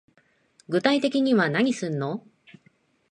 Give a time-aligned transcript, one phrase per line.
[0.67, 2.25] 具体的には何すんの